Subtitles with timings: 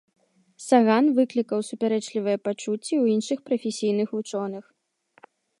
[0.67, 4.65] Саган выклікаў супярэчлівыя пачуцці ў іншых прафесійных вучоных.